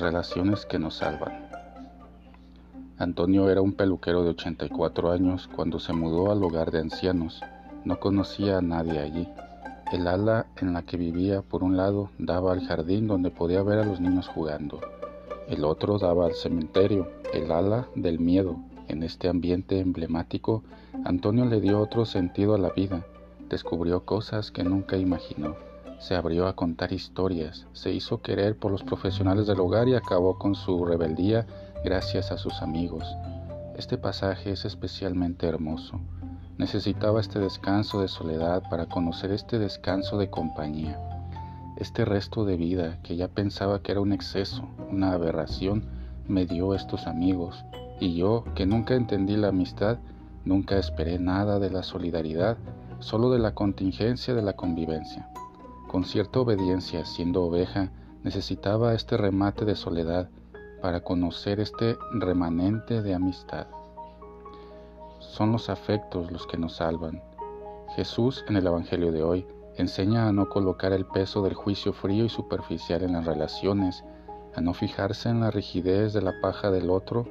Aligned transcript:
relaciones 0.00 0.66
que 0.66 0.78
nos 0.78 0.96
salvan. 0.96 1.48
Antonio 2.98 3.50
era 3.50 3.60
un 3.60 3.72
peluquero 3.72 4.22
de 4.22 4.30
84 4.30 5.10
años 5.10 5.48
cuando 5.54 5.80
se 5.80 5.92
mudó 5.92 6.30
al 6.30 6.42
hogar 6.42 6.70
de 6.70 6.80
ancianos. 6.80 7.42
No 7.84 7.98
conocía 7.98 8.58
a 8.58 8.62
nadie 8.62 9.00
allí. 9.00 9.28
El 9.92 10.06
ala 10.06 10.46
en 10.60 10.72
la 10.72 10.82
que 10.82 10.96
vivía, 10.96 11.42
por 11.42 11.64
un 11.64 11.76
lado, 11.76 12.10
daba 12.18 12.52
al 12.52 12.64
jardín 12.66 13.08
donde 13.08 13.30
podía 13.30 13.62
ver 13.62 13.80
a 13.80 13.84
los 13.84 14.00
niños 14.00 14.28
jugando. 14.28 14.80
El 15.48 15.64
otro 15.64 15.98
daba 15.98 16.26
al 16.26 16.34
cementerio, 16.34 17.10
el 17.32 17.50
ala 17.50 17.88
del 17.96 18.20
miedo. 18.20 18.56
En 18.88 19.02
este 19.02 19.28
ambiente 19.28 19.80
emblemático, 19.80 20.62
Antonio 21.04 21.44
le 21.44 21.60
dio 21.60 21.80
otro 21.80 22.04
sentido 22.04 22.54
a 22.54 22.58
la 22.58 22.70
vida. 22.70 23.04
Descubrió 23.48 24.04
cosas 24.04 24.50
que 24.50 24.62
nunca 24.62 24.96
imaginó 24.96 25.56
se 26.02 26.16
abrió 26.16 26.48
a 26.48 26.56
contar 26.56 26.92
historias, 26.92 27.68
se 27.72 27.92
hizo 27.92 28.22
querer 28.22 28.58
por 28.58 28.72
los 28.72 28.82
profesionales 28.82 29.46
del 29.46 29.60
hogar 29.60 29.88
y 29.88 29.94
acabó 29.94 30.36
con 30.36 30.56
su 30.56 30.84
rebeldía 30.84 31.46
gracias 31.84 32.32
a 32.32 32.38
sus 32.38 32.60
amigos. 32.60 33.04
Este 33.76 33.98
pasaje 33.98 34.50
es 34.50 34.64
especialmente 34.64 35.46
hermoso. 35.46 36.00
Necesitaba 36.58 37.20
este 37.20 37.38
descanso 37.38 38.00
de 38.00 38.08
soledad 38.08 38.64
para 38.68 38.86
conocer 38.86 39.30
este 39.30 39.60
descanso 39.60 40.18
de 40.18 40.28
compañía. 40.28 40.98
Este 41.76 42.04
resto 42.04 42.44
de 42.44 42.56
vida 42.56 42.98
que 43.04 43.14
ya 43.14 43.28
pensaba 43.28 43.80
que 43.80 43.92
era 43.92 44.00
un 44.00 44.12
exceso, 44.12 44.68
una 44.90 45.12
aberración, 45.12 45.86
me 46.26 46.46
dio 46.46 46.74
estos 46.74 47.06
amigos. 47.06 47.64
Y 48.00 48.16
yo, 48.16 48.42
que 48.56 48.66
nunca 48.66 48.94
entendí 48.94 49.36
la 49.36 49.48
amistad, 49.48 49.98
nunca 50.44 50.78
esperé 50.78 51.20
nada 51.20 51.60
de 51.60 51.70
la 51.70 51.84
solidaridad, 51.84 52.58
solo 52.98 53.30
de 53.30 53.38
la 53.38 53.54
contingencia 53.54 54.34
de 54.34 54.42
la 54.42 54.54
convivencia. 54.54 55.28
Con 55.92 56.04
cierta 56.04 56.40
obediencia, 56.40 57.04
siendo 57.04 57.42
oveja, 57.42 57.90
necesitaba 58.22 58.94
este 58.94 59.18
remate 59.18 59.66
de 59.66 59.76
soledad 59.76 60.30
para 60.80 61.04
conocer 61.04 61.60
este 61.60 61.98
remanente 62.12 63.02
de 63.02 63.12
amistad. 63.12 63.66
Son 65.18 65.52
los 65.52 65.68
afectos 65.68 66.32
los 66.32 66.46
que 66.46 66.56
nos 66.56 66.76
salvan. 66.76 67.22
Jesús 67.94 68.42
en 68.48 68.56
el 68.56 68.66
Evangelio 68.66 69.12
de 69.12 69.22
hoy 69.22 69.46
enseña 69.76 70.28
a 70.28 70.32
no 70.32 70.48
colocar 70.48 70.94
el 70.94 71.04
peso 71.04 71.42
del 71.42 71.52
juicio 71.52 71.92
frío 71.92 72.24
y 72.24 72.30
superficial 72.30 73.02
en 73.02 73.12
las 73.12 73.26
relaciones, 73.26 74.02
a 74.56 74.62
no 74.62 74.72
fijarse 74.72 75.28
en 75.28 75.40
la 75.40 75.50
rigidez 75.50 76.14
de 76.14 76.22
la 76.22 76.32
paja 76.40 76.70
del 76.70 76.88
otro, 76.88 77.28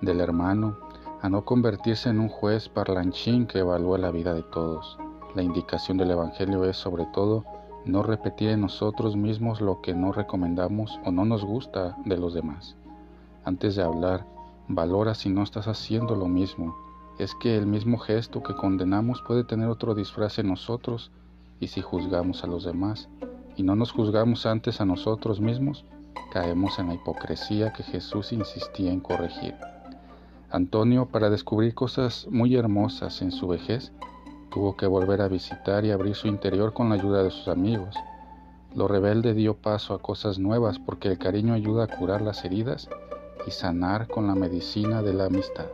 del 0.00 0.20
hermano, 0.20 0.76
a 1.22 1.28
no 1.28 1.44
convertirse 1.44 2.08
en 2.08 2.18
un 2.18 2.28
juez 2.28 2.68
parlanchín 2.68 3.46
que 3.46 3.60
evalúa 3.60 3.98
la 3.98 4.10
vida 4.10 4.34
de 4.34 4.42
todos. 4.42 4.98
La 5.36 5.44
indicación 5.44 5.96
del 5.96 6.10
Evangelio 6.10 6.64
es 6.64 6.76
sobre 6.76 7.06
todo 7.14 7.44
no 7.88 8.02
repetir 8.02 8.50
en 8.50 8.60
nosotros 8.60 9.16
mismos 9.16 9.60
lo 9.60 9.80
que 9.80 9.94
no 9.94 10.12
recomendamos 10.12 11.00
o 11.04 11.10
no 11.10 11.24
nos 11.24 11.44
gusta 11.44 11.96
de 12.04 12.18
los 12.18 12.34
demás. 12.34 12.76
Antes 13.44 13.76
de 13.76 13.82
hablar, 13.82 14.26
valora 14.68 15.14
si 15.14 15.30
no 15.30 15.42
estás 15.42 15.68
haciendo 15.68 16.14
lo 16.14 16.28
mismo. 16.28 16.76
Es 17.18 17.34
que 17.34 17.56
el 17.56 17.66
mismo 17.66 17.98
gesto 17.98 18.42
que 18.42 18.54
condenamos 18.54 19.22
puede 19.22 19.42
tener 19.42 19.68
otro 19.68 19.94
disfraz 19.94 20.38
en 20.38 20.48
nosotros 20.48 21.10
y 21.60 21.68
si 21.68 21.80
juzgamos 21.80 22.44
a 22.44 22.46
los 22.46 22.64
demás 22.64 23.08
y 23.56 23.62
no 23.62 23.74
nos 23.74 23.90
juzgamos 23.90 24.44
antes 24.44 24.80
a 24.80 24.84
nosotros 24.84 25.40
mismos, 25.40 25.84
caemos 26.30 26.78
en 26.78 26.88
la 26.88 26.94
hipocresía 26.94 27.72
que 27.72 27.82
Jesús 27.82 28.32
insistía 28.32 28.92
en 28.92 29.00
corregir. 29.00 29.54
Antonio, 30.50 31.06
para 31.06 31.30
descubrir 31.30 31.74
cosas 31.74 32.28
muy 32.30 32.54
hermosas 32.54 33.20
en 33.22 33.32
su 33.32 33.48
vejez, 33.48 33.92
Tuvo 34.50 34.76
que 34.76 34.86
volver 34.86 35.20
a 35.20 35.28
visitar 35.28 35.84
y 35.84 35.90
abrir 35.90 36.14
su 36.14 36.28
interior 36.28 36.72
con 36.72 36.88
la 36.88 36.94
ayuda 36.94 37.22
de 37.22 37.30
sus 37.30 37.48
amigos. 37.48 37.94
Lo 38.74 38.88
rebelde 38.88 39.34
dio 39.34 39.54
paso 39.54 39.94
a 39.94 40.02
cosas 40.02 40.38
nuevas 40.38 40.78
porque 40.78 41.08
el 41.08 41.18
cariño 41.18 41.54
ayuda 41.54 41.84
a 41.84 41.96
curar 41.96 42.22
las 42.22 42.44
heridas 42.44 42.88
y 43.46 43.50
sanar 43.50 44.08
con 44.08 44.26
la 44.26 44.34
medicina 44.34 45.02
de 45.02 45.14
la 45.14 45.26
amistad. 45.26 45.66